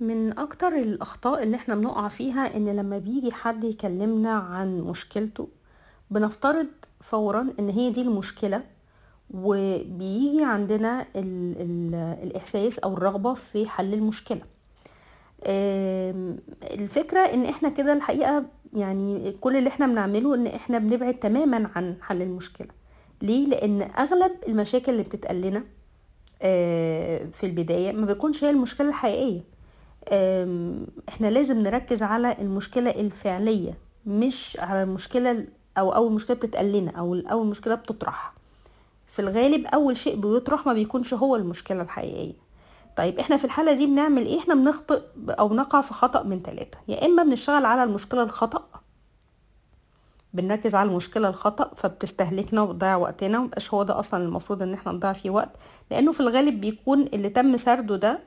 من 0.00 0.38
أكتر 0.38 0.68
الأخطاء 0.68 1.42
اللي 1.42 1.56
إحنا 1.56 1.74
بنقع 1.74 2.08
فيها 2.08 2.56
إن 2.56 2.68
لما 2.68 2.98
بيجي 2.98 3.32
حد 3.32 3.64
يكلمنا 3.64 4.30
عن 4.32 4.80
مشكلته 4.80 5.48
بنفترض 6.10 6.66
فورا 7.00 7.46
إن 7.58 7.68
هي 7.70 7.90
دي 7.90 8.00
المشكلة 8.02 8.62
وبيجي 9.34 10.44
عندنا 10.44 11.00
ال 11.16 11.54
ال 11.60 11.94
الإحساس 12.22 12.78
أو 12.78 12.92
الرغبة 12.94 13.34
في 13.34 13.66
حل 13.68 13.94
المشكلة. 13.94 14.40
الفكرة 16.74 17.18
إن 17.20 17.44
إحنا 17.44 17.68
كده 17.68 17.92
الحقيقة 17.92 18.44
يعني 18.74 19.32
كل 19.40 19.56
اللي 19.56 19.68
إحنا 19.68 19.86
بنعمله 19.86 20.34
إن 20.34 20.46
إحنا 20.46 20.78
بنبعد 20.78 21.14
تماما 21.14 21.70
عن 21.76 21.96
حل 22.00 22.22
المشكلة. 22.22 22.68
ليه؟ 23.22 23.46
لأن 23.46 23.82
أغلب 23.82 24.32
المشاكل 24.48 24.92
اللي 24.92 25.02
بتتقال 25.02 25.40
لنا 25.40 25.64
في 27.32 27.40
البداية 27.44 27.92
ما 27.92 28.06
بيكونش 28.06 28.44
هي 28.44 28.50
المشكلة 28.50 28.88
الحقيقية. 28.88 29.40
إحنا 31.08 31.26
لازم 31.26 31.58
نركز 31.58 32.02
على 32.02 32.36
المشكلة 32.38 32.90
الفعلية 32.90 33.74
مش 34.06 34.56
على 34.60 34.82
المشكلة 34.82 35.44
أو 35.78 35.94
أول 35.94 36.12
مشكلة 36.12 36.36
بتتقال 36.36 36.72
لنا 36.72 36.90
أو 36.90 37.14
أول 37.14 37.46
مشكلة 37.46 37.74
بتطرح. 37.74 38.32
في 39.06 39.18
الغالب 39.18 39.66
أول 39.66 39.96
شيء 39.96 40.16
بيطرح 40.16 40.66
ما 40.66 40.72
بيكونش 40.72 41.14
هو 41.14 41.36
المشكلة 41.36 41.82
الحقيقية. 41.82 42.32
طيب 42.96 43.18
إحنا 43.18 43.36
في 43.36 43.44
الحالة 43.44 43.72
دي 43.72 43.86
بنعمل 43.86 44.26
إيه؟ 44.26 44.38
إحنا 44.38 44.54
بنخطئ 44.54 45.02
أو 45.30 45.54
نقع 45.54 45.80
في 45.80 45.94
خطأ 45.94 46.22
من 46.22 46.40
ثلاثة 46.42 46.78
يا 46.88 47.06
إما 47.06 47.22
بنشتغل 47.22 47.64
على 47.64 47.84
المشكلة 47.84 48.22
الخطأ 48.22 48.64
بنركز 50.34 50.74
على 50.74 50.90
المشكلة 50.90 51.28
الخطأ 51.28 51.70
فبتستهلكنا 51.76 52.60
وبتضيع 52.62 52.96
وقتنا 52.96 53.38
ومبقاش 53.38 53.74
هو 53.74 53.82
ده 53.82 53.98
أصلا 53.98 54.24
المفروض 54.24 54.62
إن 54.62 54.74
إحنا 54.74 54.92
نضيع 54.92 55.12
فيه 55.12 55.30
وقت 55.30 55.50
لأنه 55.90 56.12
في 56.12 56.20
الغالب 56.20 56.60
بيكون 56.60 57.02
اللي 57.02 57.28
تم 57.28 57.56
سرده 57.56 57.96
ده 57.96 58.18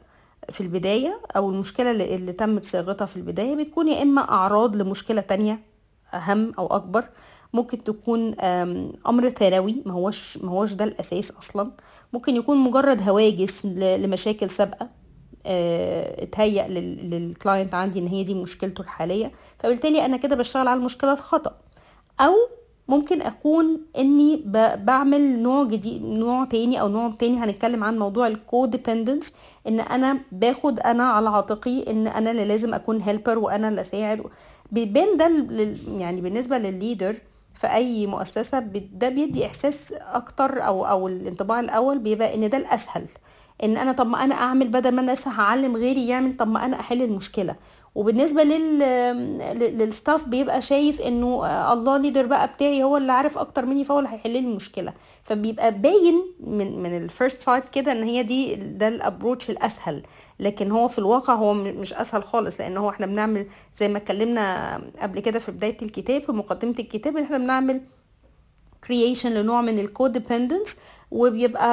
في 0.49 0.61
البداية 0.61 1.21
أو 1.35 1.49
المشكلة 1.49 1.91
اللي, 1.91 2.33
تمت 2.33 2.63
صياغتها 2.63 3.05
في 3.05 3.15
البداية 3.15 3.55
بتكون 3.55 3.87
يا 3.87 4.01
إما 4.01 4.21
أعراض 4.21 4.75
لمشكلة 4.75 5.21
تانية 5.21 5.59
أهم 6.13 6.53
أو 6.59 6.67
أكبر 6.67 7.03
ممكن 7.53 7.83
تكون 7.83 8.39
أمر 9.07 9.29
ثانوي 9.29 9.83
ما 9.85 9.93
هوش 9.93 10.37
ما 10.37 10.51
هوش 10.51 10.73
ده 10.73 10.85
الأساس 10.85 11.31
أصلا. 11.31 11.71
ممكن 12.13 12.35
يكون 12.35 12.57
مجرد 12.57 13.09
هواجس 13.09 13.65
لمشاكل 13.65 14.49
سابقة 14.49 14.89
اتهيأ 15.45 16.67
للكلاينت 16.67 17.73
عندي 17.73 17.99
إن 17.99 18.07
هي 18.07 18.23
دي 18.23 18.33
مشكلته 18.33 18.81
الحالية. 18.81 19.31
فبالتالي 19.59 20.05
أنا 20.05 20.17
كده 20.17 20.35
بشتغل 20.35 20.67
على 20.67 20.77
المشكلة 20.79 21.13
الخطأ. 21.13 21.57
أو 22.21 22.33
ممكن 22.91 23.21
أكون 23.21 23.81
إني 23.97 24.41
بعمل 24.85 25.39
نوع 25.41 25.63
جديد 25.63 26.05
نوع 26.05 26.45
تاني 26.45 26.81
أو 26.81 26.87
نوع 26.87 27.11
تاني 27.19 27.37
هنتكلم 27.37 27.83
عن 27.83 27.99
موضوع 27.99 28.27
ال 28.27 28.35
codependence 28.35 29.33
إن 29.67 29.79
أنا 29.79 30.17
باخد 30.31 30.79
أنا 30.79 31.03
على 31.03 31.29
عاتقي 31.29 31.91
إن 31.91 32.07
أنا 32.07 32.31
اللي 32.31 32.45
لازم 32.45 32.73
أكون 32.73 33.01
helper 33.01 33.37
وأنا 33.39 33.67
اللي 33.69 33.81
أساعد 33.81 34.21
بيبان 34.71 35.17
ده 35.17 35.45
يعني 35.87 36.21
بالنسبة 36.21 36.57
للل 36.57 36.76
leader 36.76 37.15
في 37.53 37.67
أي 37.67 38.07
مؤسسة 38.07 38.59
ده 38.93 39.09
بيدي 39.09 39.45
إحساس 39.45 39.93
أكتر 39.93 40.65
أو 40.65 40.85
أو 40.85 41.07
الانطباع 41.07 41.59
الأول 41.59 41.99
بيبقى 41.99 42.35
إن 42.35 42.49
ده 42.49 42.57
الأسهل 42.57 43.05
إن 43.63 43.77
أنا 43.77 43.91
طب 43.91 44.07
ما 44.07 44.23
أنا 44.23 44.35
أعمل 44.35 44.67
بدل 44.67 44.91
ما 44.95 45.01
أنا 45.01 45.15
هعلم 45.25 45.75
غيري 45.75 46.07
يعمل 46.07 46.37
طب 46.37 46.47
ما 46.47 46.65
أنا 46.65 46.79
أحل 46.79 47.01
المشكلة. 47.01 47.55
وبالنسبة 47.95 48.43
لل 48.43 48.79
لل 49.77 49.91
staff 49.91 50.25
بيبقى 50.27 50.61
شايف 50.61 51.01
إنه 51.01 51.45
ال 51.73 51.97
leader 51.97 52.25
بقى 52.25 52.47
بتاعي 52.47 52.83
هو 52.83 52.97
اللي 52.97 53.11
عارف 53.11 53.37
أكتر 53.37 53.65
مني 53.65 53.83
فهو 53.83 53.99
اللي 53.99 54.09
هيحل 54.09 54.29
لي 54.31 54.39
المشكلة. 54.39 54.93
فبيبقى 55.23 55.71
باين 55.79 56.23
من 56.39 56.83
من 56.83 56.97
ال 56.97 57.04
first 57.04 57.41
sight 57.41 57.63
كده 57.65 57.91
إن 57.91 58.03
هي 58.03 58.23
دي 58.23 58.55
ده 58.55 58.87
ال 58.87 58.94
approach 58.94 59.49
الأسهل. 59.49 60.03
لكن 60.39 60.71
هو 60.71 60.87
في 60.87 60.99
الواقع 60.99 61.33
هو 61.33 61.53
مش 61.53 61.93
أسهل 61.93 62.23
خالص 62.23 62.59
لأن 62.61 62.77
هو 62.77 62.89
إحنا 62.89 63.05
بنعمل 63.05 63.45
زي 63.79 63.87
ما 63.87 63.97
اتكلمنا 63.97 64.77
قبل 65.01 65.19
كده 65.19 65.39
في 65.39 65.51
بداية 65.51 65.77
الكتاب 65.81 66.21
في 66.21 66.31
مقدمة 66.31 66.75
الكتاب 66.79 67.17
إحنا 67.17 67.37
بنعمل 67.37 67.81
creation 68.87 69.31
لنوع 69.31 69.61
من 69.61 69.79
ال 69.79 69.87
codependence 69.87 70.77
وبيبقى 71.11 71.67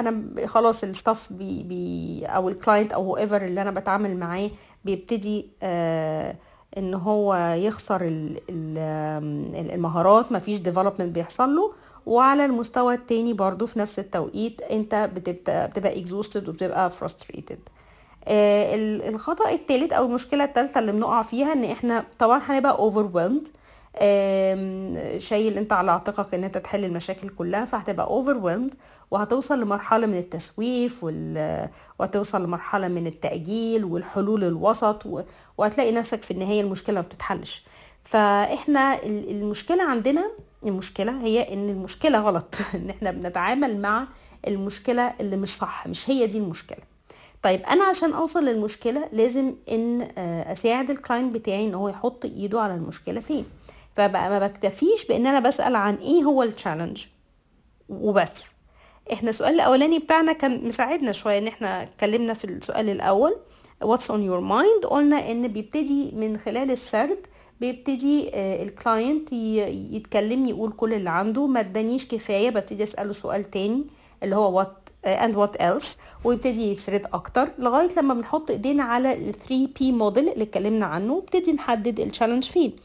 أنا 0.00 0.24
خلاص 0.46 0.84
ال 0.84 0.92
staff 0.92 1.32
بي 1.32 1.62
بي 1.62 2.26
أو 2.26 2.48
ال 2.48 2.54
client 2.54 2.92
أو 2.92 3.16
whatever 3.16 3.44
اللي 3.44 3.62
أنا 3.62 3.70
بتعامل 3.70 4.16
معاه 4.16 4.50
بيبتدي 4.84 5.48
آه 5.62 6.34
إن 6.78 6.94
هو 6.94 7.34
يخسر 7.58 8.04
ال 8.04 8.40
ال 8.50 9.70
المهارات 9.74 10.32
مفيش 10.32 10.58
development 10.58 11.14
بيحصل 11.14 11.54
له. 11.56 11.72
وعلى 12.06 12.44
المستوى 12.44 12.94
التاني 12.94 13.32
برضو 13.32 13.66
في 13.66 13.78
نفس 13.78 13.98
التوقيت 13.98 14.62
أنت 14.62 14.94
بتبقى, 15.14 15.68
بتبقى 15.68 16.04
exhausted 16.04 16.48
وبتبقى 16.48 16.90
frustrated. 16.90 17.58
آه 18.24 18.74
الخطأ 19.08 19.50
التالت 19.50 19.92
أو 19.92 20.04
المشكلة 20.06 20.44
التالتة 20.44 20.78
اللي 20.78 20.92
بنقع 20.92 21.22
فيها 21.22 21.52
إن 21.52 21.64
إحنا 21.64 22.04
طبعا 22.18 22.40
هنبقى 22.44 22.76
overwhelmed. 22.90 23.48
شايل 25.18 25.58
انت 25.58 25.72
على 25.72 25.90
عاتقك 25.90 26.34
ان 26.34 26.44
انت 26.44 26.58
تحل 26.58 26.84
المشاكل 26.84 27.28
كلها 27.28 27.64
فهتبقى 27.64 28.06
overwhelmed 28.06 28.74
وهتوصل 29.10 29.60
لمرحلة 29.60 30.06
من 30.06 30.18
التسويف 30.18 31.04
وال... 31.04 31.68
وهتوصل 31.98 32.44
لمرحلة 32.44 32.88
من 32.88 33.06
التأجيل 33.06 33.84
والحلول 33.84 34.44
الوسط 34.44 35.06
و... 35.06 35.22
وهتلاقي 35.58 35.92
نفسك 35.92 36.22
في 36.22 36.30
النهاية 36.30 36.60
المشكلة 36.60 36.94
ما 36.94 37.00
بتتحلش. 37.06 37.64
فاحنا 38.04 39.02
المشكلة 39.04 39.82
عندنا 39.82 40.30
المشكلة 40.64 41.20
هي 41.24 41.52
إن 41.52 41.68
المشكلة 41.70 42.18
غلط. 42.20 42.54
إن 42.74 42.90
إحنا 42.90 43.10
بنتعامل 43.10 43.80
مع 43.80 44.06
المشكلة 44.48 45.12
اللي 45.20 45.36
مش 45.36 45.56
صح 45.56 45.86
مش 45.86 46.10
هي 46.10 46.26
دي 46.26 46.38
المشكلة. 46.38 46.78
طيب 47.42 47.62
أنا 47.62 47.84
عشان 47.84 48.12
أوصل 48.12 48.44
للمشكلة 48.44 49.08
لازم 49.12 49.54
إن 49.72 50.02
أساعد 50.46 50.90
ال 50.90 50.96
client 50.96 51.34
بتاعي 51.34 51.64
إن 51.64 51.74
هو 51.74 51.88
يحط 51.88 52.24
إيده 52.24 52.60
على 52.60 52.74
المشكلة 52.74 53.20
فين؟ 53.20 53.44
فبقى 53.94 54.30
ما 54.30 54.38
بكتفيش 54.38 55.04
بإن 55.08 55.26
أنا 55.26 55.40
بسأل 55.40 55.74
عن 55.76 55.94
إيه 55.94 56.22
هو 56.22 56.42
ال 56.42 56.48
challenge 56.48 57.04
وبس. 57.88 58.42
إحنا 59.12 59.30
السؤال 59.30 59.54
الأولاني 59.54 59.98
بتاعنا 59.98 60.32
كان 60.32 60.66
مساعدنا 60.68 61.12
شوية 61.12 61.38
إن 61.38 61.46
إحنا 61.46 61.82
اتكلمنا 61.82 62.34
في 62.34 62.44
السؤال 62.44 62.90
الأول. 62.90 63.36
What's 63.84 64.08
on 64.08 64.20
your 64.28 64.42
mind? 64.52 64.86
قلنا 64.86 65.30
إن 65.30 65.48
بيبتدي 65.48 66.12
من 66.12 66.38
خلال 66.38 66.70
السرد 66.70 67.26
بيبتدي 67.60 68.30
ال 68.34 68.48
client 68.48 69.32
يتكلم 69.32 70.46
يقول 70.46 70.72
كل 70.72 70.94
اللي 70.94 71.10
عنده. 71.10 71.46
ما 71.46 71.60
ادانيش 71.60 72.08
كفاية 72.08 72.50
ببتدي 72.50 72.82
أسأله 72.82 73.12
سؤال 73.12 73.50
تاني 73.50 73.84
اللي 74.22 74.36
هو 74.36 74.64
what 74.64 74.83
and 75.04 75.34
what 75.36 75.60
else? 75.62 75.86
ويبتدي 76.24 76.72
يسرد 76.72 77.06
أكتر 77.12 77.48
لغاية 77.58 77.88
لما 77.96 78.14
بنحط 78.14 78.50
إيدينا 78.50 78.82
على 78.84 79.12
ال 79.28 79.32
3 79.34 79.68
P 79.80 79.92
model 79.92 80.28
اللي 80.28 80.44
اتكلمنا 80.44 80.86
عنه 80.86 81.12
وبتدي 81.12 81.52
نحدد 81.52 82.00
ال 82.00 82.04
challenge 82.04 82.44
فين 82.44 82.76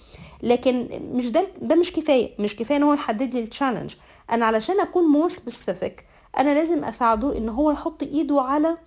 لكن 0.43 0.89
مش 1.13 1.29
ده 1.31 1.47
ده 1.61 1.75
مش 1.75 1.91
كفاية. 1.93 2.31
مش 2.39 2.55
كفاية 2.55 2.77
إن 2.77 2.83
هو 2.83 2.93
يحدد 2.93 3.33
لي 3.33 3.43
ال 3.43 3.49
challenge 3.49 3.95
أنا 4.31 4.45
علشان 4.45 4.79
أكون 4.79 5.03
more 5.03 5.29
specific 5.29 6.05
أنا 6.37 6.53
لازم 6.53 6.83
أساعده 6.83 7.37
إن 7.37 7.49
هو 7.49 7.71
يحط 7.71 8.03
إيده 8.03 8.41
على 8.41 8.77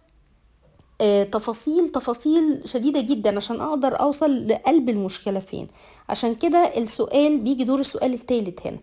آه 1.00 1.25
تفاصيل 1.25 1.88
تفاصيل 1.88 2.62
شديدة 2.64 3.00
جدا 3.00 3.37
عشان 3.37 3.60
أقدر 3.60 4.00
أوصل 4.00 4.49
لقلب 4.49 4.88
المشكلة 4.88 5.41
فين. 5.41 5.66
عشان 6.09 6.34
كده 6.34 6.59
السؤال 6.59 7.38
بيجي 7.38 7.64
دور 7.64 7.81
السؤال 7.81 8.14
الثالث 8.14 8.66
هنا. 8.66 8.78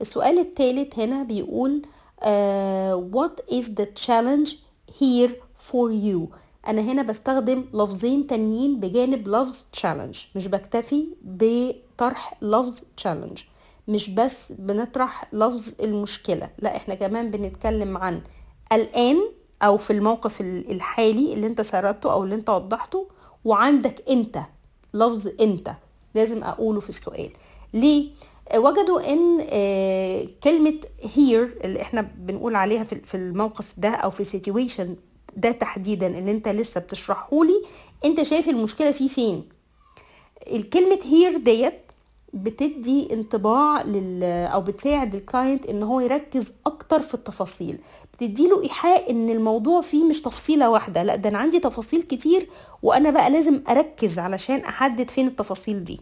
السؤال 0.00 0.38
الثالث 0.38 0.98
هنا 0.98 1.22
بيقول 1.22 1.82
Uh, 2.22 2.96
what 3.16 3.40
is 3.50 3.74
the 3.74 3.86
challenge 4.06 4.50
here 5.00 5.32
for 5.58 5.90
you 5.90 6.28
أنا 6.68 6.80
هنا 6.82 7.02
بستخدم 7.02 7.64
لفظين 7.74 8.26
تانيين 8.26 8.80
بجانب 8.80 9.28
لفظ 9.28 9.62
challenge 9.80 10.18
مش 10.36 10.46
بكتفي 10.46 11.06
بطرح 11.22 12.34
لفظ 12.42 12.78
challenge 13.02 13.40
مش 13.88 14.10
بس 14.10 14.36
بنطرح 14.52 15.34
لفظ 15.34 15.74
المشكلة 15.82 16.50
لا 16.58 16.76
إحنا 16.76 16.94
كمان 16.94 17.30
بنتكلم 17.30 17.96
عن 17.96 18.20
الآن 18.72 19.16
أو 19.62 19.76
في 19.76 19.92
الموقف 19.92 20.40
الحالي 20.40 21.32
اللي 21.34 21.46
أنت 21.46 21.60
سردته 21.60 22.12
أو 22.12 22.24
اللي 22.24 22.34
أنت 22.34 22.50
وضحته 22.50 23.06
وعندك 23.44 24.04
انت 24.10 24.38
لفظ 24.94 25.28
انت 25.40 25.74
لازم 26.14 26.42
أقوله 26.44 26.80
في 26.80 26.88
السؤال. 26.88 27.30
ليه؟ 27.74 28.10
وجدوا 28.56 29.12
إن 29.12 29.38
كلمة 30.44 30.80
here 31.02 31.64
اللي 31.64 31.82
إحنا 31.82 32.00
بنقول 32.18 32.54
عليها 32.54 32.84
في 32.84 33.14
الموقف 33.16 33.74
ده 33.78 33.88
أو 33.88 34.10
في 34.10 34.24
situation 34.40 34.88
ده 35.36 35.50
تحديدا 35.52 36.06
اللي 36.06 36.30
أنت 36.30 36.48
لسه 36.48 36.80
بتشرحه 36.80 37.44
لي 37.44 37.62
أنت 38.04 38.22
شايف 38.22 38.48
المشكلة 38.48 38.90
فيه 38.90 39.08
فين؟ 39.08 39.44
الكلمة 40.52 40.98
here 40.98 41.36
ديت 41.38 41.74
بتدي 42.34 43.12
انطباع 43.14 43.82
لل 43.82 44.22
أو 44.24 44.60
بتساعد 44.60 45.14
ال 45.14 45.21
client 45.21 45.66
إن 45.66 45.82
هو 45.82 46.00
يركز 46.00 46.52
أكتر 46.66 47.00
في 47.00 47.14
التفاصيل. 47.14 47.78
بتديله 48.14 48.62
إيحاء 48.62 49.10
إن 49.10 49.28
الموضوع 49.30 49.80
فيه 49.80 50.04
مش 50.04 50.22
تفصيلة 50.22 50.70
واحدة 50.70 51.02
لأ 51.02 51.16
ده 51.16 51.28
أنا 51.30 51.38
عندي 51.38 51.58
تفاصيل 51.58 52.02
كتير 52.02 52.48
وأنا 52.82 53.10
بقى 53.10 53.30
لازم 53.30 53.62
أركز 53.68 54.18
علشان 54.18 54.56
أحدد 54.60 55.10
فين 55.10 55.26
التفاصيل 55.26 55.84
دي. 55.84 56.00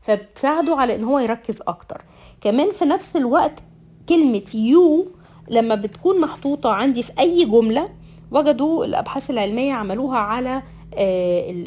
فبتساعده 0.00 0.76
على 0.76 0.94
إن 0.94 1.04
هو 1.04 1.18
يركز 1.18 1.62
أكتر. 1.68 2.02
كمان 2.40 2.72
في 2.72 2.84
نفس 2.84 3.16
الوقت 3.16 3.62
كلمة 4.08 4.42
you 4.54 5.06
لما 5.48 5.74
بتكون 5.74 6.20
محطوطة 6.20 6.72
عندي 6.72 7.02
في 7.02 7.12
أي 7.18 7.44
جملة 7.44 7.88
وجدوا 8.30 8.84
الأبحاث 8.84 9.30
العلمية 9.30 9.72
عملوها 9.72 10.18
على 10.18 10.62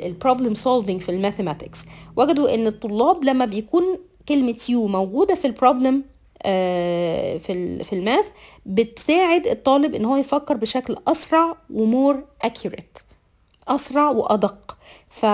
ال 0.05 0.11
problem 0.11 0.53
solving 0.53 1.01
في 1.01 1.09
ال 1.09 1.15
mathematics. 1.15 1.85
وجدوا 2.15 2.53
إن 2.55 2.67
الطلاب 2.67 3.23
لما 3.23 3.45
بيكون 3.45 3.83
كلمة 4.29 4.59
you 4.69 4.87
موجودة 4.87 5.35
في 5.35 5.47
ال 5.47 5.54
problem 5.54 6.03
في 6.43 7.83
في 7.83 7.93
ال 7.93 8.00
math 8.00 8.25
بتساعد 8.65 9.47
الطالب 9.47 9.95
إن 9.95 10.05
هو 10.05 10.15
يفكر 10.15 10.57
بشكل 10.57 10.97
أسرع 11.07 11.55
و 11.73 11.83
more 11.83 12.23
accurate 12.41 12.99
أسرع 13.67 14.09
وأدق. 14.09 14.77
ف... 15.13 15.25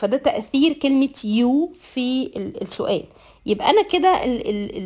فده 0.00 0.16
تأثير 0.16 0.72
كلمة 0.72 1.08
you 1.24 1.72
في 1.74 2.30
السؤال. 2.62 3.04
يبقى 3.46 3.70
أنا 3.70 3.82
كده 3.82 4.16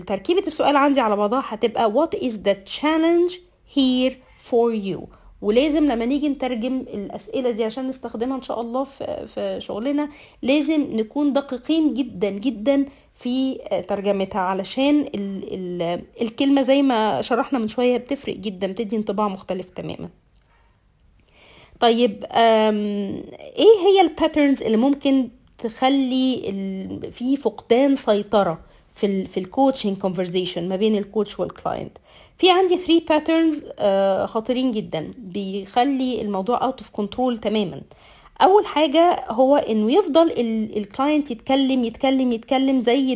تركيبة 0.06 0.40
السؤال 0.46 0.76
عندي 0.76 1.00
على 1.00 1.16
بعضها 1.16 1.42
هتبقى 1.46 1.92
what 1.92 2.18
is 2.18 2.32
the 2.32 2.54
challenge 2.80 3.32
here 3.76 4.12
for 4.50 4.72
you 4.86 5.00
ولازم 5.42 5.84
لما 5.84 6.04
نيجي 6.04 6.28
نترجم 6.28 6.76
الأسئلة 6.80 7.50
دي 7.50 7.64
عشان 7.64 7.88
نستخدمها 7.88 8.36
إن 8.36 8.42
شاء 8.42 8.60
الله 8.60 8.84
في 8.84 9.26
في 9.26 9.56
شغلنا 9.60 10.08
لازم 10.42 10.80
نكون 10.96 11.32
دقيقين 11.32 11.94
جدا 11.94 12.30
جدا 12.30 12.84
في 13.14 13.54
ترجمتها 13.88 14.40
علشان 14.40 15.00
ال 15.00 15.54
ال 15.54 16.02
الكلمة 16.22 16.62
زي 16.62 16.82
ما 16.82 17.22
شرحنا 17.22 17.58
من 17.58 17.68
شوية 17.68 17.96
بتفرق 17.96 18.36
جدا 18.36 18.66
بتدي 18.66 18.96
انطباع 18.96 19.28
مختلف 19.28 19.70
تماما. 19.70 20.08
طيب 21.80 22.24
إيه 22.34 23.76
هي 23.86 24.00
ال 24.00 24.07
patterns 24.07 24.62
اللي 24.62 24.76
ممكن 24.76 25.28
تخلي 25.58 26.42
في 27.12 27.36
فقدان 27.36 27.96
سيطرة 27.96 28.58
في 28.94 29.06
ال 29.06 29.26
في 29.26 29.40
ال 29.40 29.47
coaching 29.47 29.98
conversation 29.98 30.68
ما 30.68 30.76
بين 30.76 30.96
ال 30.96 31.04
coach 31.04 31.40
وال 31.40 31.55
client 31.55 31.98
في 32.38 32.50
عندي 32.50 32.76
3 32.76 33.00
patterns 33.08 33.66
خطيرين 34.30 34.72
جدا 34.72 35.12
بيخلي 35.18 36.22
الموضوع 36.22 36.64
out 36.64 36.78
of 36.78 36.90
control 36.90 37.38
تماما. 37.38 37.80
أول 38.42 38.66
حاجة 38.66 39.24
هو 39.28 39.56
إنه 39.56 39.92
يفضل 39.92 40.30
ال 40.76 40.84
client 40.84 41.30
يتكلم 41.30 41.84
يتكلم 41.84 42.32
يتكلم 42.32 42.80
زي 42.82 43.12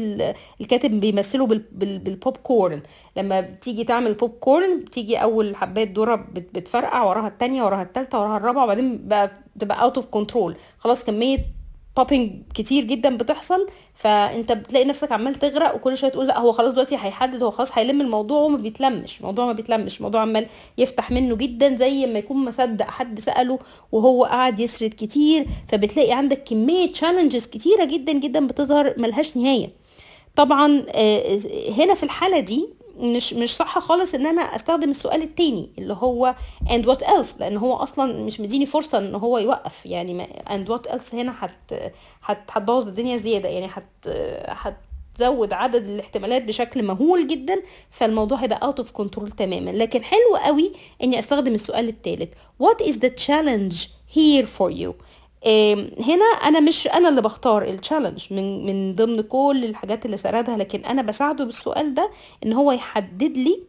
الكاتب 0.61 1.01
بيمثله 1.01 1.47
بالبوب 1.73 2.37
كورن 2.37 2.83
لما 3.17 3.41
بتيجي 3.41 3.85
تعمل 3.85 4.15
بوب 4.15 4.31
كورن 4.31 4.79
بتيجي 4.81 5.17
أول 5.17 5.57
حباية 5.57 5.93
ذره 5.95 6.15
بتفرقع 6.35 7.03
وراها 7.03 7.29
التانية 7.29 7.63
وراها 7.65 7.83
التالتة 7.83 8.21
وراها 8.21 8.37
الرابعة 8.37 8.65
وبعدين 8.65 9.09
بقى 9.09 9.31
بتبقى 9.57 9.83
out 9.83 9.97
of 9.97 10.07
control 10.07 10.57
خلاص 10.79 11.05
كمية 11.05 11.39
popping 11.97 12.33
كتير 12.55 12.85
جدا 12.85 13.17
بتحصل 13.17 13.67
فأنت 13.95 14.53
بتلاقي 14.53 14.85
نفسك 14.85 15.13
عمال 15.13 15.35
تغرق 15.35 15.75
وكل 15.75 15.97
شوية 15.97 16.11
تقول 16.11 16.27
لا 16.27 16.39
هو 16.39 16.53
خلاص 16.53 16.73
دلوقتي 16.73 16.95
هيحدد 16.95 17.43
هو 17.43 17.51
خلاص 17.51 17.79
هيلم 17.79 18.01
الموضوع 18.01 18.41
وما 18.43 18.57
بيتلمش 18.57 19.21
الموضوع 19.21 19.47
ما 19.47 19.53
بيتلمش 19.53 19.99
الموضوع 19.99 20.21
عمال 20.21 20.47
يفتح 20.79 21.11
منه 21.11 21.37
جدا 21.37 21.77
زي 21.77 22.07
ما 22.07 22.19
يكون 22.19 22.45
مصدق 22.45 22.85
حد 22.87 23.21
سأله 23.21 23.59
وهو 23.93 24.25
قاعد 24.25 24.61
يسرد 24.61 24.91
كتير 24.99 25.47
فبتلاقي 25.69 26.13
عندك 26.13 26.43
كمية 26.45 26.93
تشالنجز 26.93 27.47
كتيرة 27.47 27.85
جدا 27.85 28.13
جدا 28.13 28.47
بتظهر 28.47 28.95
ملهاش 28.97 29.37
نهاية. 29.37 29.71
طبعا 30.37 30.67
هنا 31.79 31.95
في 31.95 32.03
الحالة 32.03 32.41
دي 32.41 32.69
مش 33.01 33.33
مش 33.35 33.57
صح 33.57 33.79
خالص 33.79 34.15
إن 34.15 34.27
أنا 34.27 34.43
أستخدم 34.43 34.91
السؤال 34.91 35.23
التاني 35.23 35.71
اللي 35.79 35.95
هو 35.95 36.35
and 36.67 36.85
what 36.85 37.05
else 37.07 37.41
لأن 37.41 37.57
هو 37.57 37.75
أصلا 37.77 38.25
مش 38.25 38.41
مديني 38.41 38.67
فرصة 38.67 38.99
إن 38.99 39.15
هو 39.15 39.39
يوقف. 39.39 39.87
يعني 39.87 40.27
and 40.27 40.69
what 40.71 40.91
else 40.91 41.15
هنا 41.15 41.35
هت 41.39 41.93
هتبوظ 42.25 42.87
الدنيا 42.87 43.17
زيادة. 43.17 43.49
يعني 43.49 43.71
هت 43.73 44.09
هتزود 44.49 45.53
عدد 45.53 45.89
الاحتمالات 45.89 46.43
بشكل 46.43 46.83
مهول 46.83 47.27
جدا 47.27 47.63
فالموضوع 47.91 48.39
هيبقى 48.39 48.61
out 48.63 48.79
of 48.79 48.91
control 48.91 49.31
تماما. 49.31 49.71
لكن 49.71 50.03
حلو 50.03 50.37
قوي 50.45 50.73
إني 51.03 51.19
أستخدم 51.19 51.55
السؤال 51.55 51.89
الثالث 51.89 52.35
what 52.63 52.85
is 52.87 52.93
the 52.95 53.11
challenge 53.27 53.77
here 54.17 54.47
for 54.59 54.71
you? 54.71 54.93
هنا 56.01 56.25
أنا 56.25 56.61
مش 56.61 56.87
أنا 56.87 57.09
اللي 57.09 57.23
بختار 57.23 57.63
ال 57.65 57.71
challenge 57.71 58.27
من 58.33 58.67
من 58.67 58.95
ضمن 58.95 59.21
كل 59.21 59.65
الحاجات 59.65 60.07
اللي 60.07 60.17
سردها 60.17 60.57
لكن 60.57 60.85
أنا 60.85 61.03
بساعده 61.03 61.45
بالسؤال 61.45 61.95
ده 61.95 62.11
إن 62.47 62.53
هو 62.53 62.73
يحدد 62.73 63.37
لي 63.37 63.61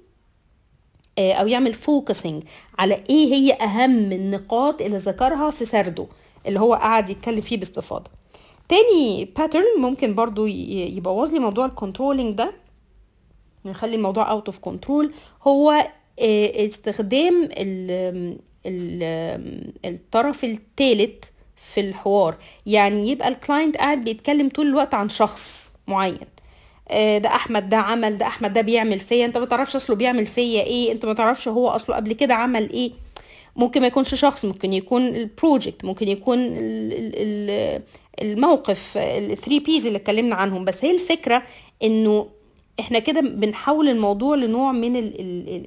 أو 1.19 1.47
يعمل 1.47 1.73
focusing 1.73 2.43
على 2.79 3.03
إيه 3.09 3.33
هي 3.33 3.53
أهم 3.53 4.11
النقاط 4.11 4.81
اللي 4.81 4.97
ذكرها 4.97 5.51
في 5.51 5.65
سرده 5.65 6.07
اللي 6.47 6.59
هو 6.59 6.73
قاعد 6.73 7.09
يتكلم 7.09 7.41
فيه 7.41 7.57
باستفاضة. 7.57 8.11
تاني 8.69 9.25
pattern 9.25 9.63
ممكن 9.79 10.15
برضو 10.15 10.45
يبوظ 10.45 11.33
لي 11.33 11.39
موضوع 11.39 11.65
ال 11.65 11.71
controlling 11.71 12.35
ده 12.37 12.53
نخلي 13.65 13.95
الموضوع 13.95 14.31
out 14.31 14.45
of 14.45 14.59
control 14.59 15.13
هو 15.47 15.87
استخدام 16.19 17.49
ال 17.51 18.31
الطرف 19.85 20.43
الثالث 20.43 21.23
في 21.73 21.81
الحوار. 21.81 22.35
يعني 22.65 23.09
يبقى 23.09 23.27
ال 23.27 23.34
client 23.34 23.77
قاعد 23.77 24.03
بيتكلم 24.03 24.49
طول 24.49 24.67
الوقت 24.67 24.93
عن 24.93 25.09
شخص 25.09 25.73
معين. 25.87 26.19
ده 26.93 27.27
أحمد 27.29 27.69
ده 27.69 27.77
عمل 27.77 28.17
ده 28.17 28.27
أحمد 28.27 28.53
ده 28.53 28.61
بيعمل 28.61 28.99
فيا. 28.99 29.25
أنت 29.25 29.37
ما 29.37 29.45
تعرفش 29.45 29.75
أصله 29.75 29.95
بيعمل 29.95 30.25
فيا 30.25 30.63
إيه. 30.63 30.91
أنت 30.91 31.05
ما 31.05 31.13
تعرفش 31.13 31.47
هو 31.47 31.67
أصله 31.69 31.95
قبل 31.95 32.13
كده 32.13 32.33
عمل 32.33 32.69
إيه. 32.69 32.91
ممكن 33.55 33.81
ما 33.81 33.87
يكونش 33.87 34.15
شخص 34.15 34.45
ممكن 34.45 34.73
يكون 34.73 35.07
ال 35.07 35.17
project 35.17 35.85
ممكن 35.85 36.07
يكون 36.07 36.39
الموقف 38.21 38.93
ال 38.97 39.07
three 39.07 39.59
Ps 39.59 39.85
اللي 39.85 39.97
اتكلمنا 39.97 40.35
عنهم. 40.35 40.65
بس 40.65 40.85
هي 40.85 40.91
الفكرة 40.95 41.43
إنه 41.83 42.27
إحنا 42.81 42.99
كده 42.99 43.21
بنحول 43.21 43.89
الموضوع 43.89 44.35
لنوع 44.35 44.71
من 44.71 44.95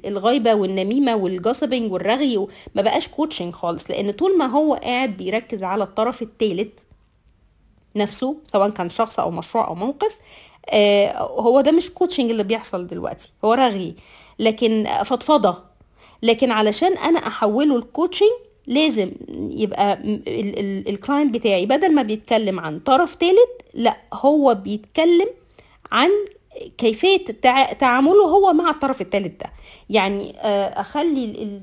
الغيبة 0.05 0.55
والنميمة 0.55 1.16
وال 1.16 1.30
gossiping 1.30 1.92
والرغي 1.93 2.37
وما 2.37 2.49
بقاش 2.82 3.08
coaching 3.08 3.54
خالص. 3.55 3.90
لأن 3.90 4.11
طول 4.11 4.38
ما 4.38 4.46
هو 4.46 4.75
قاعد 4.75 5.16
بيركز 5.16 5.62
على 5.62 5.84
الطرف 5.84 6.22
الثالث 6.22 6.72
نفسه 7.96 8.37
سواء 8.52 8.70
كان 8.70 8.90
شخص 8.90 9.20
أو 9.20 9.31
مشروع 9.31 9.69
أو 9.69 9.75
موقف 9.75 10.16
آه 10.70 11.19
هو 11.22 11.61
ده 11.61 11.70
مش 11.72 11.90
coaching 11.90 12.31
اللي 12.31 12.44
بيحصل 12.44 12.87
دلوقتي 12.87 13.31
هو 13.44 13.52
رغي. 13.52 13.94
لكن 14.38 14.87
فضفضة. 15.05 15.62
لكن 16.22 16.50
علشان 16.50 16.93
أنا 16.96 17.19
أحوله 17.19 17.76
ال 17.76 17.82
coaching 17.82 18.28
لازم 18.67 19.12
يبقى 19.50 19.99
ال 20.88 20.95
client 20.95 21.34
بتاعي 21.34 21.67
بدل 21.67 21.94
ما 21.94 22.02
بيتكلم 22.02 22.60
عن 22.60 22.78
طرف 22.78 23.17
ثالث 23.20 23.50
لأ 23.75 23.96
هو 24.14 24.55
بيتكلم 24.55 25.28
عن 25.93 26.10
كيفية 26.78 27.24
تعامله 27.78 28.24
هو 28.24 28.52
مع 28.52 28.70
الطرف 28.70 29.00
الثالث 29.00 29.40
ده. 29.40 29.52
يعني 29.90 30.40
أخلي 30.80 31.24
ال 31.24 31.60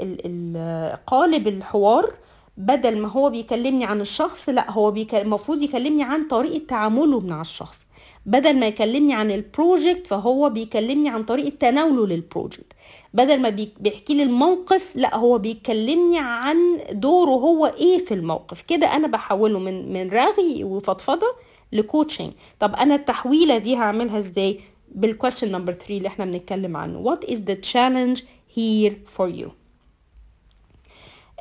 ال 0.00 0.96
قالب 1.06 1.48
الحوار 1.48 2.14
بدل 2.56 2.98
ما 2.98 3.08
هو 3.08 3.30
بيكلمني 3.30 3.84
عن 3.84 4.00
الشخص 4.00 4.48
لا 4.48 4.70
هو 4.70 4.88
المفروض 5.14 5.62
يكلمني 5.62 6.02
عن 6.02 6.28
طريقة 6.28 6.66
تعامله 6.66 7.20
مع 7.20 7.40
الشخص. 7.40 7.86
بدل 8.26 8.56
ما 8.58 8.66
يكلمني 8.66 9.14
عن 9.14 9.30
ال 9.30 9.39
project 9.39 10.06
فهو 10.06 10.50
بيكلمني 10.50 11.08
عن 11.08 11.22
طريقه 11.22 11.52
تناوله 11.60 12.06
لل 12.06 12.21
project 12.21 12.72
بدل 13.14 13.40
ما 13.40 13.48
بيحكي 13.80 14.14
لي 14.14 14.22
الموقف 14.22 14.96
لا 14.96 15.16
هو 15.16 15.38
بيكلمني 15.38 16.18
عن 16.18 16.56
دوره 16.92 17.30
هو 17.30 17.66
إيه 17.66 17.98
في 17.98 18.14
الموقف. 18.14 18.62
كده 18.62 18.86
أنا 18.96 19.06
بحوله 19.06 19.58
من 19.58 19.92
من 19.92 20.10
رغي 20.10 20.64
وفضفضة 20.64 21.26
ل 21.72 21.79
coaching 21.79 22.32
طب 22.60 22.74
أنا 22.74 22.94
التحويلة 22.94 23.58
دي 23.58 23.76
هعملها 23.76 24.18
إزاي؟ 24.18 24.60
بال 24.94 25.06
question 25.06 25.52
number 25.52 25.72
3 25.72 25.96
اللي 25.96 26.08
إحنا 26.08 26.24
بنتكلم 26.24 26.76
عنه. 26.76 27.14
What 27.14 27.18
is 27.30 27.36
the 27.36 27.56
challenge 27.72 28.20
here 28.56 28.92
for 29.18 29.28
you? 29.28 29.48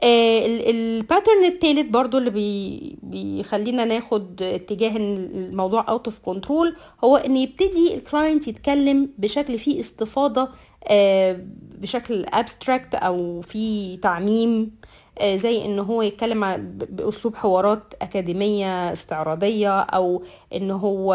ال 0.04 0.21
pattern 0.22 1.46
التالت 1.46 1.90
برضو 1.90 2.18
اللي 2.18 2.30
بي 2.30 2.96
بيخلينا 3.04 3.86
ناخد 3.86 4.42
اتجاه 4.44 4.90
إن 4.98 5.16
الموضوع 5.36 5.86
out 5.90 6.06
of 6.08 6.20
control 6.20 6.76
هو 7.04 7.18
إن 7.18 7.38
يبتدي 7.38 7.94
ال 7.96 8.03
client 8.03 8.48
يتكلم 8.48 9.10
بشكل 9.18 9.58
فيه 9.58 9.80
استفاضة 9.80 10.50
بشكل 11.82 12.26
abstract 12.34 12.96
أو 12.96 13.42
في 13.42 13.98
تعميم 13.98 14.72
زي 15.24 15.66
إن 15.66 15.80
هو 15.80 16.02
يتكلم 16.02 16.70
بأسلوب 16.90 17.36
حوارات 17.36 17.94
أكاديمية 18.02 18.92
استعراضية 18.92 19.80
أو 19.80 20.24
إن 20.56 20.72
هو 20.72 21.14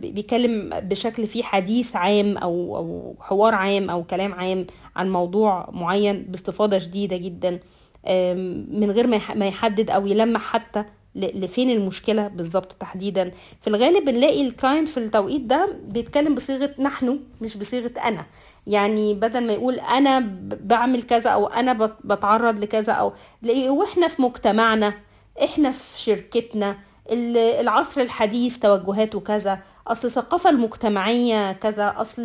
بيتكلم 0.00 0.70
بشكل 0.80 1.26
فيه 1.26 1.42
حديث 1.42 1.96
عام 1.96 2.36
أو 2.38 2.76
أو 2.76 3.14
حوار 3.20 3.54
عام 3.54 3.90
أو 3.90 4.04
كلام 4.04 4.32
عام 4.32 4.66
عن 4.96 5.10
موضوع 5.10 5.70
معين 5.72 6.22
باستفاضة 6.22 6.78
شديدة 6.78 7.16
جدا. 7.16 7.60
من 8.70 8.90
غير 8.90 9.06
ما 9.34 9.46
يحدد 9.46 9.90
أو 9.90 10.06
يلمح 10.06 10.40
حتى 10.40 10.84
لفين 11.14 11.70
المشكلة 11.70 12.28
بالظبط 12.28 12.72
تحديدا. 12.72 13.30
في 13.60 13.68
الغالب 13.68 14.04
بنلاقي 14.04 14.42
الكلاينت 14.42 14.88
في 14.88 14.96
التوقيت 14.96 15.40
ده 15.40 15.76
بيتكلم 15.88 16.34
بصيغة 16.34 16.74
نحن 16.78 17.20
مش 17.40 17.56
بصيغة 17.56 17.92
أنا. 18.04 18.26
يعني 18.66 19.14
بدل 19.14 19.46
ما 19.46 19.52
يقول 19.52 19.74
أنا 19.74 20.38
بعمل 20.60 21.02
كذا 21.02 21.30
أو 21.30 21.46
أنا 21.46 21.90
بتعرض 22.04 22.58
لكذا 22.58 22.92
أو 22.92 23.12
وإحنا 23.68 24.08
في 24.08 24.22
مجتمعنا 24.22 24.94
إحنا 25.44 25.70
في 25.70 26.00
شركتنا 26.00 26.76
العصر 27.60 28.00
الحديث 28.00 28.58
توجهاته 28.58 29.20
كذا 29.20 29.58
أصل 29.86 30.08
الثقافة 30.08 30.50
المجتمعية 30.50 31.52
كذا 31.52 31.94
أصل 31.96 32.22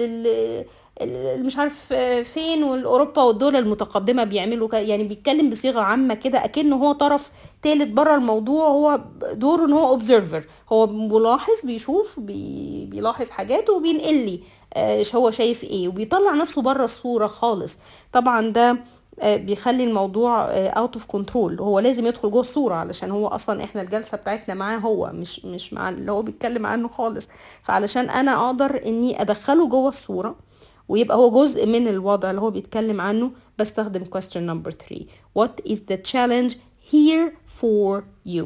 مش 1.02 1.58
عارف 1.58 1.94
آه، 1.94 2.22
فين 2.22 2.64
والأوروبا 2.64 3.22
والدول 3.24 3.56
المتقدمة 3.56 4.24
بيعملوا 4.24 4.76
يعني 4.76 5.04
بيتكلم 5.04 5.50
بصيغة 5.50 5.80
عامة 5.80 6.14
كده 6.14 6.46
أكنه 6.46 6.76
هو 6.76 6.92
طرف 6.92 7.32
تالت 7.62 7.88
بره 7.92 8.16
الموضوع 8.16 8.68
هو 8.68 9.00
دوره 9.34 9.66
إن 9.66 9.74
هو 9.74 9.88
اوبزرفر 9.88 10.44
هو 10.72 10.88
ملاحظ 10.88 11.54
بيشوف 11.66 12.20
بي 12.20 12.86
بيلاحظ 12.86 13.30
حاجات 13.30 13.70
وبينقل 13.70 14.16
لي 14.26 14.40
آه، 14.74 15.06
هو 15.16 15.32
شايف 15.32 15.64
إيه 15.64 15.88
وبيطلع 15.88 16.32
نفسه 16.34 16.62
بره 16.62 16.84
الصورة 16.84 17.28
خالص. 17.28 17.78
طبعا 18.14 18.50
ده 18.50 18.78
آه، 19.20 19.36
بيخلي 19.36 19.84
الموضوع 19.84 20.46
out 20.52 20.94
of 20.94 21.06
control 21.06 21.60
هو 21.60 21.80
لازم 21.80 22.06
يدخل 22.06 22.32
جوه 22.32 22.42
الصورة 22.42 22.76
علشان 22.76 23.12
هو 23.12 23.28
أصلا 23.28 23.64
إحنا 23.64 23.82
الجلسة 23.82 24.18
بتاعتنا 24.18 24.56
معاه 24.56 24.78
هو 24.78 25.12
مش 25.14 25.46
مش 25.46 25.74
مع 25.74 25.90
اللي 25.90 26.12
هو 26.12 26.22
بيتكلم 26.22 26.66
عنه 26.66 26.88
خالص. 26.88 27.28
فعلشان 27.64 28.10
أنا 28.10 28.46
أقدر 28.48 28.82
إني 28.86 29.22
أدخله 29.22 29.68
جوه 29.68 29.88
الصورة 29.88 30.49
ويبقى 30.90 31.18
هو 31.18 31.44
جزء 31.44 31.66
من 31.66 31.88
الوضع 31.88 32.30
اللي 32.30 32.42
هو 32.42 32.52
بيتكلم 32.52 33.02
عنه 33.02 33.32
بستخدم 33.60 34.04
question 34.04 34.42
number 34.52 34.72
3 34.72 35.06
what 35.40 35.72
is 35.72 35.78
the 35.92 35.98
challenge 36.12 36.54
here 36.92 37.32
for 37.62 38.04
you? 38.28 38.46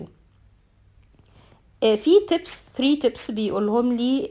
آه، 1.84 1.96
في 1.96 2.12
tips 2.32 2.50
3 2.78 3.00
tips 3.10 3.32
بيقولهم 3.32 3.94
لي 3.96 4.28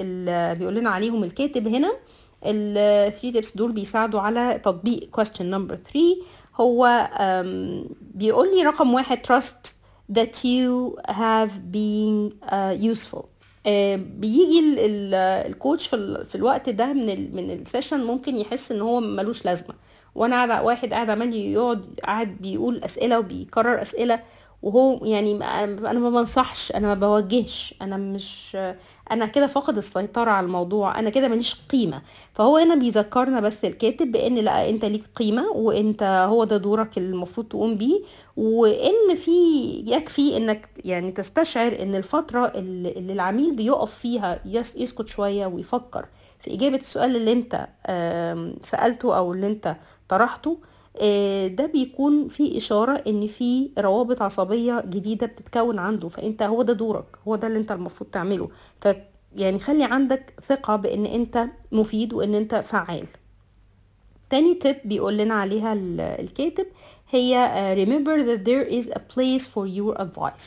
بيقول 0.58 0.74
لنا 0.74 0.90
عليهم 0.90 1.24
الكاتب 1.24 1.68
هنا. 1.68 1.92
ال 2.46 3.12
3 3.12 3.32
tips 3.40 3.56
دول 3.56 3.72
بيساعدوا 3.72 4.20
على 4.20 4.60
تطبيق 4.64 5.20
question 5.20 5.42
number 5.54 5.74
3 5.74 6.00
هو 6.60 7.08
بيقول 8.14 8.56
لي 8.56 8.62
رقم 8.62 8.94
واحد 8.94 9.18
trust 9.26 9.68
that 10.18 10.44
you 10.44 10.96
have 11.08 11.50
been 11.72 12.32
uh, 12.48 12.92
useful. 12.92 13.24
بيجي 13.96 14.58
ال- 14.60 14.78
ال- 14.78 15.14
الكوتش 15.50 15.86
في 15.86 15.96
ال- 15.96 16.24
في 16.24 16.34
الوقت 16.34 16.68
ده 16.68 16.92
من 16.92 17.36
من 17.36 17.50
السيشن 17.50 18.04
ممكن 18.04 18.36
يحس 18.36 18.72
إن 18.72 18.80
هو 18.80 19.00
ملوش 19.00 19.44
لازمة. 19.44 19.74
وأنا 20.14 20.36
قاعد 20.46 20.64
واحد 20.64 20.92
قاعد 20.92 21.10
عمال 21.10 21.34
يقعد 21.34 22.00
قاعد 22.04 22.36
بيقول 22.40 22.84
أسئلة 22.84 23.18
وبيكرر 23.18 23.82
أسئلة 23.82 24.20
وهو 24.62 25.04
يعني 25.04 25.36
أنا 25.44 25.98
ما 25.98 26.10
بنصحش 26.10 26.72
أنا 26.72 26.86
ما 26.86 26.94
بوجهش 26.94 27.74
أنا 27.82 27.96
مش 27.96 28.56
أنا 29.12 29.26
كده 29.26 29.46
فاقد 29.46 29.76
السيطرة 29.76 30.30
على 30.30 30.44
الموضوع 30.46 30.98
أنا 30.98 31.10
كده 31.10 31.28
ماليش 31.28 31.54
قيمة. 31.68 32.02
فهو 32.34 32.56
هنا 32.56 32.74
بيذكرنا 32.74 33.40
بس 33.40 33.64
الكاتب 33.64 34.12
بإن 34.12 34.34
لأ 34.34 34.68
أنت 34.70 34.84
ليك 34.84 35.04
قيمة 35.16 35.48
وأنت 35.50 36.02
هو 36.28 36.44
ده 36.44 36.56
دورك 36.56 36.98
المفروض 36.98 37.46
تقوم 37.46 37.74
بيه 37.76 38.00
وإن 38.36 39.14
في 39.14 39.30
يكفي 39.86 40.36
إنك 40.36 40.68
يعني 40.84 41.12
تستشعر 41.12 41.76
إن 41.82 41.94
الفترة 41.94 42.46
اللي 42.54 43.12
العميل 43.12 43.56
بيقف 43.56 43.94
فيها 43.98 44.40
يس 44.46 44.76
يسكت 44.76 45.08
شوية 45.08 45.46
ويفكر 45.46 46.06
في 46.40 46.54
إجابة 46.54 46.76
السؤال 46.76 47.16
اللي 47.16 47.32
أنت 47.32 47.68
سألته 48.62 49.16
أو 49.16 49.32
اللي 49.32 49.46
أنت 49.46 49.76
طرحته 50.08 50.58
ده 51.48 51.66
بيكون 51.66 52.28
في 52.28 52.56
إشارة 52.56 52.92
إن 53.06 53.26
في 53.26 53.70
روابط 53.78 54.22
عصبية 54.22 54.80
جديدة 54.86 55.26
بتتكون 55.26 55.78
عنده 55.78 56.08
فأنت 56.08 56.42
هو 56.42 56.62
ده 56.62 56.72
دورك 56.72 57.04
هو 57.28 57.36
ده 57.36 57.46
اللي 57.48 57.58
أنت 57.58 57.72
المفروض 57.72 58.10
تعمله. 58.10 58.48
ف 58.80 58.88
يعني 59.36 59.58
خلي 59.58 59.84
عندك 59.84 60.34
ثقة 60.42 60.76
بإن 60.76 61.06
أنت 61.06 61.46
مفيد 61.72 62.12
وإن 62.14 62.34
أنت 62.34 62.54
فعال. 62.54 63.06
تاني 64.30 64.58
تip 64.64 64.76
بيقول 64.86 65.16
لنا 65.18 65.34
عليها 65.34 65.72
ال- 65.72 66.00
الكاتب 66.00 66.66
هي 67.10 67.34
uh, 67.48 67.78
remember 67.88 68.24
that 68.26 68.44
there 68.48 68.72
is 68.72 68.92
a 68.96 69.00
place 69.14 69.46
for 69.46 69.66
your 69.66 70.02
advice. 70.02 70.44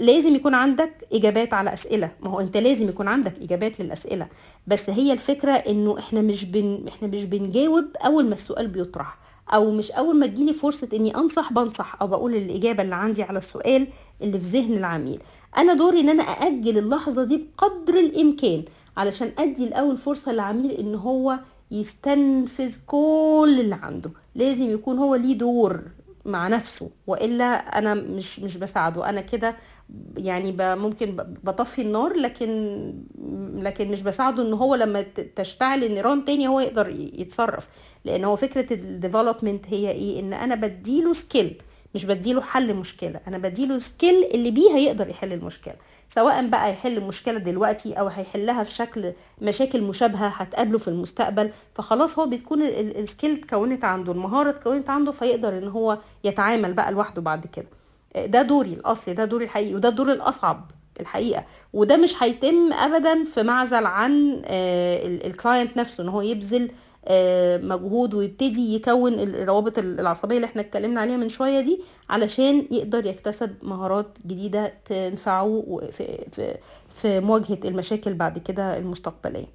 لازم 0.00 0.34
يكون 0.34 0.54
عندك 0.54 1.08
إجابات 1.12 1.54
على 1.54 1.72
أسئلة. 1.72 2.10
ما 2.20 2.30
هو 2.30 2.40
أنت 2.40 2.56
لازم 2.56 2.88
يكون 2.88 3.08
عندك 3.08 3.34
إجابات 3.42 3.80
للأسئلة. 3.80 4.28
بس 4.66 4.90
هي 4.90 5.12
الفكرة 5.12 5.52
إنه 5.52 5.98
إحنا 5.98 6.20
مش 6.20 6.44
بن 6.44 6.84
إحنا 6.88 7.08
مش 7.08 7.24
بنجاوب 7.24 7.84
أول 8.04 8.26
ما 8.26 8.32
السؤال 8.32 8.68
بيطرح. 8.68 9.18
أو 9.54 9.70
مش 9.70 9.90
أول 9.90 10.16
ما 10.16 10.26
تجيلي 10.26 10.52
فرصة 10.52 10.88
إني 10.92 11.16
أنصح 11.16 11.52
بنصح 11.52 11.96
أو 12.02 12.06
بقول 12.06 12.34
الإجابة 12.34 12.82
اللي 12.82 12.94
عندي 12.94 13.22
على 13.22 13.38
السؤال 13.38 13.86
اللي 14.22 14.38
في 14.38 14.44
ذهن 14.44 14.76
العميل. 14.76 15.20
أنا 15.58 15.74
دوري 15.74 16.00
إن 16.00 16.08
أنا 16.08 16.22
أأجل 16.22 16.78
اللحظة 16.78 17.24
دي 17.24 17.36
بقدر 17.36 17.94
الإمكان 17.94 18.62
علشان 18.96 19.32
أدي 19.38 19.64
الأول 19.64 19.96
فرصة 19.96 20.32
للعميل 20.32 20.70
إن 20.70 20.94
هو 20.94 21.38
يستنفذ 21.70 22.76
كل 22.86 23.56
اللي 23.60 23.74
عنده. 23.82 24.10
لازم 24.34 24.70
يكون 24.70 24.98
هو 24.98 25.14
ليه 25.14 25.34
دور. 25.34 25.80
مع 26.24 26.48
نفسه 26.48 26.90
وإلا 27.06 27.44
أنا 27.78 27.94
مش 27.94 28.40
مش 28.40 28.56
بساعده. 28.56 29.08
أنا 29.08 29.20
كده 29.20 29.56
يعني 30.16 30.76
ممكن 30.76 31.16
بطفي 31.44 31.82
النار 31.82 32.12
لكن 32.12 32.48
لكن 33.54 33.90
مش 33.90 34.02
بساعده 34.02 34.42
إن 34.42 34.52
هو 34.52 34.74
لما 34.74 35.02
تشتعل 35.36 35.84
النيران 35.84 36.24
تاني 36.24 36.48
هو 36.48 36.60
يقدر 36.60 36.88
يتصرف. 37.14 37.68
لأن 38.04 38.24
هو 38.24 38.36
فكرة 38.36 38.72
ال 38.72 38.80
development 38.80 39.66
هي 39.68 39.90
إيه؟ 39.90 40.20
إن 40.20 40.32
أنا 40.32 40.54
بديله 40.54 41.12
skill 41.12 41.62
مش 41.94 42.04
بديله 42.04 42.40
حل 42.40 42.74
مشكلة 42.74 43.20
أنا 43.28 43.38
بديله 43.38 43.78
skill 43.78 44.24
اللي 44.34 44.50
بيها 44.50 44.78
يقدر 44.78 45.08
يحل 45.08 45.32
المشكلة. 45.32 45.74
سواء 46.08 46.46
بقى 46.46 46.70
يحل 46.70 46.98
المشكلة 46.98 47.38
دلوقتي 47.38 47.92
أو 47.94 48.06
هيحلها 48.06 48.62
في 48.62 48.72
شكل 48.72 49.12
مشاكل 49.42 49.82
مشابهة 49.82 50.26
هتقابله 50.28 50.78
في 50.78 50.88
المستقبل 50.88 51.50
فخلاص 51.74 52.18
هو 52.18 52.26
بتكون 52.26 52.62
ال- 52.62 52.80
ال- 52.80 52.96
ال 52.98 53.04
skill 53.04 53.32
اتكونت 53.32 53.84
عنده 53.84 54.12
المهارة 54.12 54.50
اتكونت 54.50 54.90
عنده 54.90 55.12
فيقدر 55.12 55.58
إن 55.58 55.68
هو 55.68 55.98
يتعامل 56.24 56.72
بقى 56.72 56.92
لوحده 56.92 57.22
بعد 57.22 57.46
كده. 57.46 57.66
ده 58.26 58.42
دوري 58.42 58.72
الاصلي 58.72 59.14
ده 59.14 59.24
دوري 59.24 59.44
الحقيقي 59.44 59.74
وده 59.74 59.88
الدور 59.88 60.12
الأصعب 60.12 60.70
الحقيقة. 61.00 61.44
وده 61.72 61.96
مش 61.96 62.22
هيتم 62.22 62.72
ابدا 62.72 63.24
في 63.24 63.42
معزل 63.42 63.86
عن 63.86 64.42
ال 65.24 65.31
client 65.31 65.76
نفسه 65.76 66.02
إن 66.04 66.08
هو 66.08 66.20
يبذل 66.20 66.62
آه، 66.64 66.70
مجهود 67.62 68.14
ويبتدي 68.14 68.74
يكون 68.74 69.12
الروابط 69.14 69.78
العصبية 69.78 70.36
اللي 70.36 70.44
إحنا 70.46 70.60
اتكلمنا 70.62 71.00
عليها 71.00 71.16
من 71.16 71.28
شوية 71.28 71.60
دي 71.60 71.80
علشان 72.10 72.66
يقدر 72.70 73.06
يكتسب 73.06 73.54
مهارات 73.62 74.18
جديدة 74.26 74.72
تنفعه 74.84 75.80
في 75.90 76.24
في 76.32 76.56
في 76.90 77.20
مواجهة 77.20 77.58
المشاكل 77.64 78.14
بعد 78.14 78.38
كده 78.38 78.76
المستقبلية. 78.78 79.46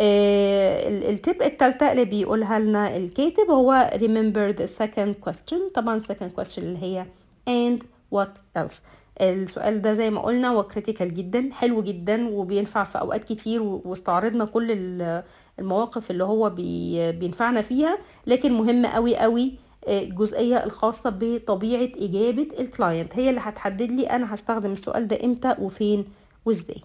آه، 0.00 0.88
ال- 0.88 1.18
التip 1.18 1.42
التالتة 1.44 1.92
اللي 1.92 2.04
بيقولها 2.04 2.58
لنا 2.58 2.96
الكاتب 2.96 3.50
هو 3.50 3.90
remember 3.94 4.56
the 4.58 4.66
second 4.82 5.28
question. 5.30 5.72
طبعا 5.74 6.00
second 6.00 6.40
question 6.40 6.58
اللي 6.58 6.78
هي 6.82 7.06
and 7.50 7.80
what 8.14 8.60
else. 8.62 8.74
السؤال 9.20 9.82
ده 9.82 9.92
زي 9.92 10.10
ما 10.10 10.20
قلنا 10.20 10.48
هو 10.48 10.62
كريتيكال 10.62 11.14
جدا 11.14 11.48
حلو 11.52 11.82
جدا 11.82 12.28
وبينفع 12.28 12.84
في 12.84 12.98
أوقات 12.98 13.24
كتير 13.24 13.62
واستعرضنا 13.62 14.44
كل 14.44 14.70
ال- 14.70 15.22
المواقف 15.58 16.10
اللي 16.10 16.24
هو 16.24 16.50
بي 16.50 17.12
بينفعنا 17.12 17.60
فيها. 17.60 17.98
لكن 18.26 18.52
مهم 18.52 18.86
قوي 18.86 19.16
قوي 19.16 19.54
آه، 19.88 20.00
الجزئية 20.02 20.64
الخاصة 20.64 21.10
بطبيعة 21.20 21.88
إجابة 21.96 22.48
ال 22.60 22.68
client 22.68 23.16
هي 23.16 23.30
اللي 23.30 23.40
هتحدد 23.40 23.90
لي 23.92 24.06
أنا 24.10 24.34
هستخدم 24.34 24.72
السؤال 24.72 25.08
ده 25.08 25.24
إمتى 25.24 25.54
وفين 25.58 26.04
وإزاي. 26.46 26.80